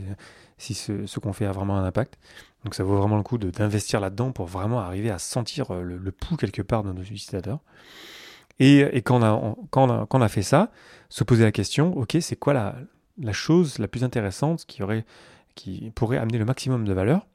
a 1.44 1.52
vraiment 1.52 1.76
un 1.76 1.84
impact. 1.84 2.18
Donc 2.64 2.74
ça 2.74 2.82
vaut 2.82 2.96
vraiment 2.96 3.18
le 3.18 3.22
coup 3.22 3.36
d'investir 3.36 4.00
là-dedans 4.00 4.32
pour 4.32 4.46
vraiment 4.46 4.80
arriver 4.80 5.10
à 5.10 5.18
sentir 5.18 5.70
euh, 5.70 5.82
le, 5.82 6.12
pouls 6.12 6.36
quelque 6.36 6.62
part 6.62 6.82
de 6.82 6.92
nos 6.92 7.02
utilisateurs. 7.02 7.60
Et, 8.58 9.02
quand, 9.02 9.22
on 9.22 10.20
a, 10.20 10.28
fait 10.28 10.42
ça, 10.42 10.70
se 11.08 11.24
poser 11.24 11.44
la 11.44 11.52
question, 11.52 11.96
ok, 11.96 12.16
c'est 12.20 12.36
quoi 12.36 12.54
la, 12.54 12.76
la, 13.18 13.32
chose 13.32 13.78
la 13.78 13.88
plus 13.88 14.02
intéressante 14.02 14.64
qui, 14.66 14.82
aurait, 14.82 15.04
qui 15.54 15.90
pourrait 15.94 16.18
amener 16.18 16.38
le 16.38 16.44
maximum 16.44 16.84
de 16.84 16.92
valeur 16.92 17.26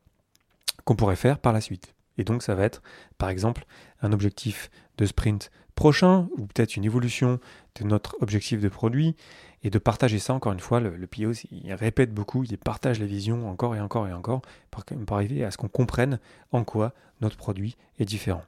qu'on 0.84 0.96
pourrait 0.96 1.16
faire 1.16 1.38
par 1.38 1.54
la 1.54 1.62
suite? 1.62 1.94
Et 2.18 2.24
donc 2.24 2.44
ça 2.44 2.56
va 2.56 2.64
être 2.64 2.82
par 3.18 3.30
exemple 3.30 3.66
un 4.02 4.12
objectif 4.12 4.70
de 4.98 5.06
sprint 5.06 5.52
prochain 5.76 6.28
ou 6.38 6.46
peut-être 6.46 6.76
une 6.76 6.84
évolution 6.84 7.40
de 7.80 7.86
notre 7.86 8.16
objectif 8.22 8.60
de 8.60 8.70
produit 8.70 9.16
et 9.64 9.70
de 9.70 9.80
partager 9.80 10.20
ça 10.20 10.34
encore 10.34 10.54
une 10.54 10.60
fois. 10.60 10.80
Le, 10.80 10.96
le 10.96 11.08
PO, 11.08 11.32
il 11.52 11.74
répète 11.74 12.14
beaucoup, 12.14 12.44
il 12.44 12.58
partage 12.58 13.00
les 13.00 13.06
visions 13.06 13.50
encore 13.50 13.76
et 13.76 13.82
encore 13.82 14.08
et 14.08 14.14
encore 14.14 14.42
pour 14.70 15.16
arriver 15.16 15.44
à 15.44 15.52
ce 15.52 15.58
qu'on 15.58 15.70
comprenne 15.70 16.20
en 16.52 16.64
quoi 16.64 16.94
notre 17.22 17.38
produit 17.38 17.78
est 18.00 18.06
différent. 18.06 18.44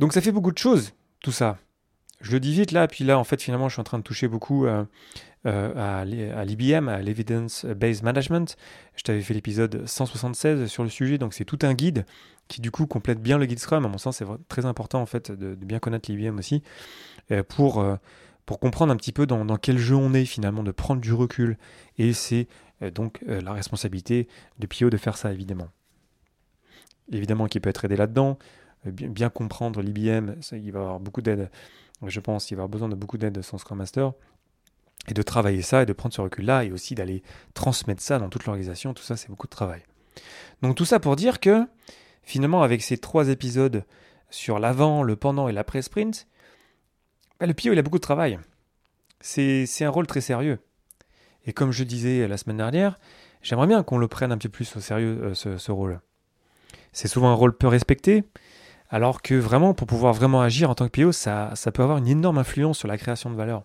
Donc 0.00 0.14
ça 0.14 0.22
fait 0.22 0.32
beaucoup 0.32 0.50
de 0.50 0.56
choses, 0.56 0.94
tout 1.20 1.30
ça. 1.30 1.58
Je 2.22 2.32
le 2.32 2.40
dis 2.40 2.54
vite 2.54 2.72
là, 2.72 2.88
puis 2.88 3.04
là, 3.04 3.18
en 3.18 3.24
fait, 3.24 3.40
finalement, 3.42 3.68
je 3.68 3.74
suis 3.74 3.80
en 3.82 3.84
train 3.84 3.98
de 3.98 4.02
toucher 4.02 4.28
beaucoup 4.28 4.64
euh, 4.64 4.82
euh, 5.44 6.00
à, 6.00 6.06
l'IBM, 6.06 6.88
à 6.88 7.02
l'Evidence 7.02 7.66
Based 7.66 8.02
Management. 8.02 8.56
Je 8.96 9.02
t'avais 9.02 9.20
fait 9.20 9.34
l'épisode 9.34 9.86
176 9.86 10.68
sur 10.68 10.84
le 10.84 10.88
sujet, 10.88 11.18
donc 11.18 11.34
c'est 11.34 11.44
tout 11.44 11.58
un 11.62 11.74
guide 11.74 12.06
qui 12.48 12.62
du 12.62 12.70
coup 12.70 12.86
complète 12.86 13.20
bien 13.20 13.36
le 13.36 13.44
guide 13.44 13.58
Scrum. 13.58 13.84
À 13.84 13.88
mon 13.88 13.98
sens, 13.98 14.16
c'est 14.16 14.26
très 14.48 14.64
important 14.64 15.02
en 15.02 15.06
fait 15.06 15.30
de, 15.30 15.54
bien 15.54 15.80
connaître 15.80 16.10
l'IBM 16.10 16.38
aussi 16.38 16.62
euh, 17.30 17.42
pour, 17.42 17.84
pour 18.46 18.58
comprendre 18.58 18.94
un 18.94 18.96
petit 18.96 19.12
peu 19.12 19.26
dans, 19.26 19.56
quel 19.58 19.76
jeu 19.76 19.96
on 19.96 20.14
est 20.14 20.24
finalement, 20.24 20.62
de 20.62 20.72
prendre 20.72 21.02
du 21.02 21.12
recul. 21.12 21.58
Et 21.98 22.14
c'est 22.14 22.48
donc 22.94 23.20
la 23.26 23.52
responsabilité 23.52 24.28
de 24.58 24.66
Pio 24.66 24.88
de 24.88 24.96
faire 24.96 25.18
ça 25.18 25.30
évidemment. 25.30 25.68
Évidemment 27.12 27.48
qui 27.48 27.60
peut 27.60 27.68
être 27.68 27.84
aidé 27.84 27.96
là-dedans, 27.96 28.38
bien, 28.84 29.08
bien 29.08 29.30
comprendre 29.30 29.82
l'IBM, 29.82 30.36
il 30.52 30.72
va 30.72 30.80
avoir 30.80 31.00
beaucoup 31.00 31.22
d'aide 31.22 31.50
je 32.06 32.20
pense 32.20 32.46
qu'il 32.46 32.56
va 32.56 32.62
avoir 32.62 32.70
besoin 32.70 32.88
de 32.88 32.94
beaucoup 32.94 33.18
d'aide 33.18 33.34
de 33.34 33.42
son 33.42 33.58
Scrum 33.58 33.78
Master 33.78 34.12
et 35.08 35.14
de 35.14 35.22
travailler 35.22 35.62
ça 35.62 35.82
et 35.82 35.86
de 35.86 35.92
prendre 35.92 36.14
ce 36.14 36.20
recul-là 36.20 36.64
et 36.64 36.72
aussi 36.72 36.94
d'aller 36.94 37.22
transmettre 37.54 38.02
ça 38.02 38.18
dans 38.18 38.28
toute 38.28 38.46
l'organisation. 38.46 38.94
Tout 38.94 39.02
ça, 39.02 39.16
c'est 39.16 39.28
beaucoup 39.28 39.46
de 39.46 39.52
travail. 39.52 39.82
Donc 40.62 40.76
tout 40.76 40.84
ça 40.84 41.00
pour 41.00 41.16
dire 41.16 41.40
que 41.40 41.66
finalement, 42.22 42.62
avec 42.62 42.82
ces 42.82 42.98
trois 42.98 43.28
épisodes 43.28 43.84
sur 44.30 44.58
l'avant, 44.58 45.02
le 45.02 45.16
pendant 45.16 45.48
et 45.48 45.52
l'après-sprint, 45.52 46.26
bah, 47.38 47.46
le 47.46 47.54
PO, 47.54 47.72
il 47.72 47.78
a 47.78 47.82
beaucoup 47.82 47.98
de 47.98 48.02
travail. 48.02 48.38
C'est 49.20 49.66
un 49.82 49.90
rôle 49.90 50.06
très 50.06 50.20
sérieux. 50.20 50.58
Et 51.46 51.52
comme 51.52 51.72
je 51.72 51.84
disais 51.84 52.28
la 52.28 52.36
semaine 52.36 52.58
dernière, 52.58 52.98
j'aimerais 53.42 53.66
bien 53.66 53.82
qu'on 53.82 53.98
le 53.98 54.08
prenne 54.08 54.32
un 54.32 54.38
petit 54.38 54.48
peu 54.48 54.52
plus 54.52 54.76
au 54.76 54.80
sérieux, 54.80 55.20
euh, 55.22 55.34
ce 55.34 55.72
rôle. 55.72 56.00
C'est 56.92 57.08
souvent 57.08 57.30
un 57.30 57.34
rôle 57.34 57.56
peu 57.56 57.66
respecté, 57.66 58.24
alors 58.90 59.22
que 59.22 59.34
vraiment, 59.34 59.72
pour 59.72 59.86
pouvoir 59.86 60.12
vraiment 60.12 60.42
agir 60.42 60.68
en 60.68 60.74
tant 60.74 60.88
que 60.88 61.00
PO, 61.00 61.12
ça, 61.12 61.52
ça 61.54 61.72
peut 61.72 61.82
avoir 61.82 61.98
une 61.98 62.08
énorme 62.08 62.38
influence 62.38 62.78
sur 62.78 62.88
la 62.88 62.98
création 62.98 63.30
de 63.30 63.36
valeur. 63.36 63.64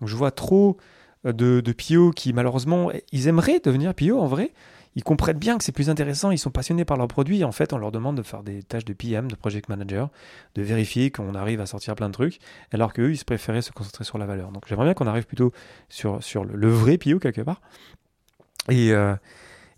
Donc 0.00 0.08
je 0.08 0.16
vois 0.16 0.30
trop 0.30 0.78
euh, 1.26 1.32
de, 1.32 1.60
de 1.60 1.72
PO 1.72 2.10
qui 2.10 2.32
malheureusement, 2.32 2.90
ils 3.12 3.28
aimeraient 3.28 3.60
devenir 3.60 3.94
PO 3.94 4.18
en 4.18 4.26
vrai. 4.26 4.52
Ils 4.96 5.02
comprennent 5.02 5.38
bien 5.38 5.58
que 5.58 5.64
c'est 5.64 5.72
plus 5.72 5.90
intéressant, 5.90 6.30
ils 6.30 6.38
sont 6.38 6.52
passionnés 6.52 6.84
par 6.84 6.96
leur 6.96 7.08
produit. 7.08 7.42
En 7.42 7.50
fait, 7.52 7.72
on 7.72 7.78
leur 7.78 7.90
demande 7.90 8.16
de 8.16 8.22
faire 8.22 8.44
des 8.44 8.62
tâches 8.62 8.84
de 8.84 8.92
PM, 8.92 9.28
de 9.28 9.34
project 9.34 9.68
manager, 9.68 10.08
de 10.54 10.62
vérifier 10.62 11.10
qu'on 11.10 11.34
arrive 11.34 11.60
à 11.60 11.66
sortir 11.66 11.96
plein 11.96 12.08
de 12.08 12.12
trucs, 12.12 12.38
alors 12.72 12.92
qu'eux, 12.92 13.12
ils 13.12 13.24
préféraient 13.24 13.62
se 13.62 13.72
concentrer 13.72 14.04
sur 14.04 14.18
la 14.18 14.26
valeur. 14.26 14.52
Donc 14.52 14.68
j'aimerais 14.68 14.86
bien 14.86 14.94
qu'on 14.94 15.08
arrive 15.08 15.26
plutôt 15.26 15.52
sur, 15.88 16.22
sur 16.22 16.44
le, 16.44 16.68
vrai 16.68 16.96
PO 16.96 17.18
quelque 17.18 17.40
part. 17.40 17.60
Et, 18.70 18.92
euh, 18.92 19.16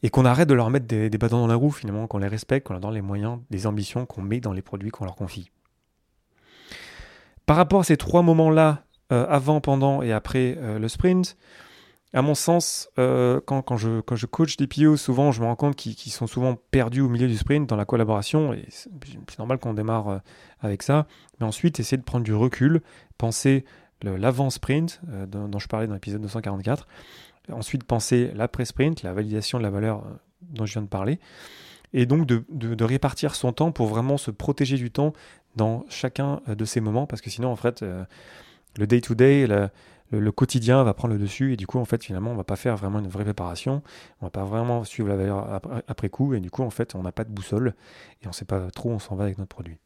et 0.02 0.10
qu'on 0.10 0.24
arrête 0.24 0.48
de 0.48 0.54
leur 0.54 0.70
mettre 0.70 0.86
des, 0.86 1.08
bâtons 1.10 1.38
dans 1.38 1.46
la 1.46 1.54
roue 1.54 1.70
finalement, 1.70 2.06
qu'on 2.06 2.18
les 2.18 2.28
respecte, 2.28 2.66
qu'on 2.66 2.74
leur 2.74 2.80
donne 2.80 2.94
les 2.94 3.02
moyens, 3.02 3.38
les 3.50 3.66
ambitions 3.66 4.06
qu'on 4.06 4.22
met 4.22 4.40
dans 4.40 4.52
les 4.52 4.62
produits 4.62 4.90
qu'on 4.90 5.04
leur 5.04 5.16
confie. 5.16 5.50
Par 7.46 7.56
rapport 7.56 7.80
à 7.80 7.84
ces 7.84 7.96
trois 7.96 8.22
moments-là, 8.22 8.82
euh, 9.12 9.24
avant, 9.28 9.60
pendant 9.60 10.02
et 10.02 10.12
après 10.12 10.56
euh, 10.58 10.80
le 10.80 10.88
sprint, 10.88 11.36
à 12.12 12.22
mon 12.22 12.34
sens, 12.34 12.88
euh, 12.98 13.40
quand, 13.46 13.76
je, 13.76 14.00
quand 14.00 14.16
je 14.16 14.26
coach 14.26 14.56
des 14.56 14.66
PO, 14.66 14.96
souvent 14.96 15.30
je 15.30 15.40
me 15.40 15.46
rends 15.46 15.54
compte 15.54 15.76
qu'ils 15.76 16.12
sont 16.12 16.26
souvent 16.26 16.56
perdus 16.70 17.02
au 17.02 17.08
milieu 17.08 17.28
du 17.28 17.36
sprint 17.36 17.68
dans 17.68 17.76
la 17.76 17.84
collaboration, 17.84 18.52
et 18.52 18.64
c'est 18.70 19.38
normal 19.38 19.58
qu'on 19.58 19.74
démarre 19.74 20.22
avec 20.60 20.82
ça, 20.82 21.06
mais 21.38 21.46
ensuite 21.46 21.78
essayer 21.78 21.98
de 21.98 22.02
prendre 22.02 22.24
du 22.24 22.34
recul, 22.34 22.80
penser 23.18 23.64
l'avant-sprint, 24.02 25.00
dont, 25.28 25.58
je 25.58 25.68
parlais 25.68 25.86
dans 25.86 25.94
l'épisode 25.94 26.22
244, 26.22 26.86
Ensuite, 27.52 27.84
penser 27.84 28.30
l'après-sprint, 28.34 29.02
la 29.02 29.12
validation 29.12 29.58
de 29.58 29.62
la 29.62 29.70
valeur 29.70 29.98
euh, 29.98 30.10
dont 30.42 30.66
je 30.66 30.72
viens 30.72 30.82
de 30.82 30.88
parler. 30.88 31.18
Et 31.92 32.04
donc 32.06 32.26
de, 32.26 32.84
répartir 32.84 33.34
son 33.34 33.52
temps 33.52 33.72
pour 33.72 33.86
vraiment 33.86 34.16
se 34.16 34.30
protéger 34.30 34.76
du 34.76 34.90
temps 34.90 35.12
dans 35.54 35.84
chacun 35.88 36.40
euh, 36.48 36.54
de 36.54 36.64
ces 36.64 36.80
moments, 36.80 37.06
parce 37.06 37.22
que 37.22 37.30
sinon, 37.30 37.50
en 37.50 37.56
fait, 37.56 37.82
euh, 37.82 38.04
le 38.76 38.86
day-to-day, 38.86 39.46
le, 40.10 40.32
quotidien 40.32 40.82
va 40.82 40.92
prendre 40.94 41.14
le 41.14 41.20
dessus, 41.20 41.52
et 41.52 41.56
du 41.56 41.66
coup, 41.66 41.78
en 41.78 41.84
fait, 41.84 42.04
finalement, 42.04 42.32
on 42.32 42.36
va 42.36 42.44
pas 42.44 42.56
faire 42.56 42.76
vraiment 42.76 42.98
une 42.98 43.08
vraie 43.08 43.24
préparation, 43.24 43.82
on 44.20 44.26
va 44.26 44.30
pas 44.30 44.44
vraiment 44.44 44.84
suivre 44.84 45.08
la 45.08 45.16
valeur 45.16 45.60
après, 45.86 46.08
coup, 46.10 46.34
et 46.34 46.40
du 46.40 46.50
coup, 46.50 46.62
en 46.62 46.70
fait, 46.70 46.94
on 46.94 47.02
n'a 47.02 47.12
pas 47.12 47.24
de 47.24 47.30
boussole, 47.30 47.74
et 48.22 48.26
on 48.26 48.30
ne 48.30 48.34
sait 48.34 48.44
pas 48.44 48.70
trop 48.72 48.90
où 48.90 48.92
on 48.92 48.98
s'en 48.98 49.14
va 49.14 49.24
avec 49.24 49.38
notre 49.38 49.48
produit. 49.48 49.78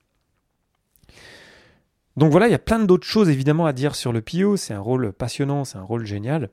Donc 2.17 2.33
voilà, 2.33 2.49
il 2.49 2.50
y 2.50 2.55
a 2.55 2.59
plein 2.59 2.79
d'autres 2.81 3.07
choses 3.07 3.29
évidemment 3.29 3.67
à 3.67 3.73
dire 3.73 3.95
sur 3.95 4.12
le 4.12 4.21
PO, 4.21 4.57
c'est 4.57 4.75
un 4.75 4.81
rôle 4.81 5.12
passionnant, 5.12 5.64
c'est 5.64 5.79
un 5.79 5.83
rôle 5.83 6.05
génial. 6.05 6.50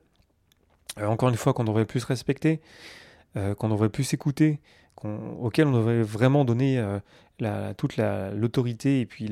Euh, 0.98 1.06
encore 1.06 1.28
une 1.28 1.36
fois, 1.36 1.52
qu'on 1.52 1.64
devrait 1.64 1.84
plus 1.84 2.04
respecter, 2.04 2.60
euh, 3.36 3.54
qu'on 3.54 3.68
devrait 3.68 3.88
plus 3.88 4.12
écouter, 4.14 4.60
auquel 5.04 5.68
on 5.68 5.72
devrait 5.72 6.02
vraiment 6.02 6.44
donner 6.44 6.78
euh, 6.78 7.72
toute 7.74 7.96
l'autorité 7.96 9.00
et 9.00 9.06
puis 9.06 9.30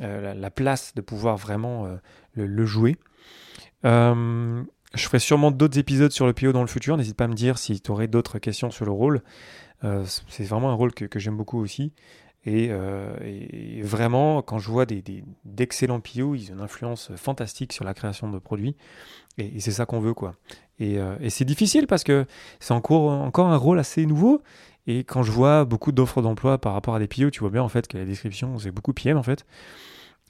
la, 0.00 0.50
place 0.50 0.94
de 0.94 1.00
pouvoir 1.00 1.38
vraiment 1.38 1.88
le, 2.34 2.66
jouer. 2.66 2.96
je 3.84 4.64
ferai 4.94 5.18
sûrement 5.18 5.50
d'autres 5.50 5.78
épisodes 5.78 6.10
sur 6.12 6.26
le 6.26 6.34
PO 6.34 6.52
dans 6.52 6.60
le 6.60 6.66
futur. 6.66 6.98
N'hésite 6.98 7.16
pas 7.16 7.24
à 7.24 7.28
me 7.28 7.34
dire 7.34 7.56
si 7.56 7.80
tu 7.80 7.90
aurais 7.90 8.06
d'autres 8.06 8.38
questions 8.38 8.70
sur 8.70 8.84
le 8.84 8.90
rôle. 8.90 9.22
c'est 9.82 10.44
vraiment 10.44 10.70
un 10.70 10.74
rôle 10.74 10.92
que, 10.92 11.18
j'aime 11.18 11.38
beaucoup 11.38 11.58
aussi. 11.58 11.94
Et, 12.44 12.70
vraiment, 13.82 14.42
quand 14.42 14.58
je 14.58 14.70
vois 14.70 14.84
des, 14.84 15.24
PO, 15.56 16.34
ils 16.34 16.50
ont 16.50 16.56
une 16.56 16.60
influence 16.60 17.10
fantastique 17.16 17.72
sur 17.72 17.84
la 17.84 17.94
création 17.94 18.30
de 18.30 18.38
produits. 18.38 18.76
Et, 19.38 19.60
c'est 19.60 19.72
ça 19.72 19.86
qu'on 19.86 20.00
veut, 20.00 20.14
quoi. 20.14 20.34
Euh, 20.80 21.16
et, 21.20 21.30
c'est 21.30 21.44
difficile 21.44 21.86
parce 21.86 22.04
que 22.04 22.26
c'est 22.60 22.74
encore, 22.74 23.10
encore 23.10 23.48
un 23.48 23.56
rôle 23.56 23.78
assez 23.78 24.06
nouveau. 24.06 24.42
Et 24.86 25.00
quand 25.00 25.22
je 25.22 25.32
vois 25.32 25.64
beaucoup 25.64 25.92
d'offres 25.92 26.22
d'emploi 26.22 26.58
par 26.58 26.72
rapport 26.72 26.94
à 26.94 26.98
des 26.98 27.08
PO, 27.08 27.30
tu 27.30 27.40
vois 27.40 27.50
bien 27.50 27.62
en 27.62 27.68
fait 27.68 27.88
que 27.88 27.98
la 27.98 28.04
description, 28.04 28.58
c'est 28.58 28.70
beaucoup 28.70 28.92
PM 28.92 29.16
en 29.16 29.22
fait. 29.22 29.44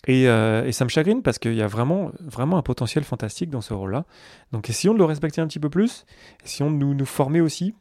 Et, 0.07 0.29
euh, 0.29 0.65
et, 0.65 0.73
ça 0.73 0.85
me 0.85 0.89
chagrine 0.89 1.23
parce 1.23 1.39
qu'il 1.39 1.55
y 1.55 1.63
a 1.63 1.67
vraiment, 1.67 2.11
vraiment 2.21 2.57
un 2.57 2.63
potentiel 2.63 3.05
fantastique 3.05 3.51
dans 3.51 3.61
ce 3.61 3.75
rôle-là. 3.75 4.05
Donc 4.53 4.71
essayons 4.71 4.95
de 4.95 4.99
le 4.99 5.05
respecter 5.05 5.41
un 5.41 5.47
petit 5.47 5.59
peu 5.59 5.71
plus, 5.71 6.07
essayons 6.45 6.71
de 6.71 6.77
nous, 6.77 6.95
nous 6.95 7.07
former 7.07 7.41
aussi, 7.41 7.75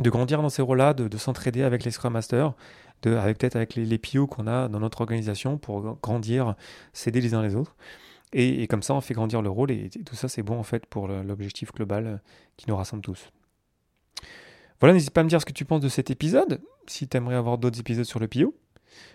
de 0.00 0.10
grandir 0.10 0.42
dans 0.42 0.48
ces 0.48 0.62
rôles-là, 0.62 0.94
de, 0.94 1.16
s'entraider 1.16 1.62
avec 1.62 1.84
les 1.84 1.90
Scrum 1.90 2.12
Masters, 2.12 2.54
avec 3.06 3.38
peut-être 3.38 3.56
avec 3.56 3.74
les, 3.74 3.84
les 3.84 3.98
PO 3.98 4.26
qu'on 4.26 4.46
a 4.46 4.68
dans 4.68 4.80
notre 4.80 5.00
organisation 5.00 5.58
pour 5.58 5.98
grandir, 6.02 6.54
s'aider 6.92 7.20
les 7.20 7.34
uns 7.34 7.42
les 7.42 7.54
autres. 7.54 7.76
Et, 8.32 8.66
comme 8.66 8.82
ça, 8.82 8.94
on 8.94 9.00
fait 9.00 9.14
grandir 9.14 9.42
le 9.42 9.50
rôle 9.50 9.70
et, 9.70 9.90
tout 9.90 10.16
ça, 10.16 10.28
c'est 10.28 10.42
bon 10.42 10.58
en 10.58 10.62
fait 10.62 10.86
pour 10.86 11.08
l'objectif 11.08 11.72
global 11.72 12.06
euh, 12.06 12.16
qui 12.56 12.68
nous 12.68 12.76
rassemble 12.76 13.02
tous. 13.02 13.30
Voilà, 14.80 14.94
n'hésite 14.94 15.10
pas 15.10 15.20
à 15.20 15.24
me 15.24 15.28
dire 15.28 15.40
ce 15.40 15.46
que 15.46 15.52
tu 15.52 15.64
penses 15.64 15.80
de 15.80 15.88
cet 15.88 16.10
épisode, 16.10 16.60
si 16.86 17.06
tu 17.06 17.16
aimerais 17.16 17.36
avoir 17.36 17.58
d'autres 17.58 17.78
épisodes 17.78 18.04
sur 18.04 18.18
le 18.18 18.28
PIO. 18.28 18.54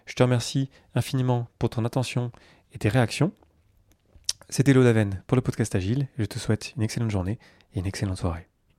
Je 0.05 0.13
te 0.13 0.23
remercie 0.23 0.69
infiniment 0.95 1.47
pour 1.59 1.69
ton 1.69 1.83
attention 1.83 2.31
et 2.73 2.77
tes 2.77 2.89
réactions. 2.89 3.31
C'était 4.49 4.73
Lodaven 4.73 5.23
pour 5.27 5.35
le 5.35 5.41
podcast 5.41 5.75
Agile. 5.75 6.07
Je 6.17 6.25
te 6.25 6.39
souhaite 6.39 6.73
une 6.77 6.83
excellente 6.83 7.11
journée 7.11 7.37
et 7.73 7.79
une 7.79 7.85
excellente 7.85 8.17
soirée. 8.17 8.46